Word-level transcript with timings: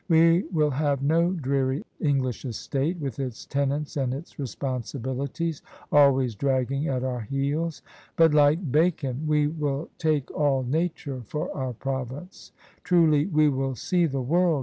We 0.09 0.45
will 0.51 0.71
have 0.71 1.03
no 1.03 1.29
dreary 1.31 1.85
English 1.99 2.43
estate, 2.43 2.99
with 2.99 3.19
its 3.19 3.45
tenants 3.45 3.95
and 3.95 4.15
its 4.15 4.39
responsibilities, 4.39 5.61
always 5.91 6.33
dragging 6.33 6.87
at 6.87 7.03
our 7.03 7.21
heels, 7.21 7.83
but— 8.15 8.31
^like 8.31 8.71
Bacon— 8.71 9.27
^we 9.29 9.55
will 9.55 9.89
take 9.99 10.31
all 10.31 10.63
Nature 10.63 11.21
for 11.27 11.55
our 11.55 11.73
province. 11.73 12.51
Truly 12.83 13.27
we 13.27 13.47
will 13.47 13.75
see 13.75 14.07
the 14.07 14.21
world. 14.23 14.59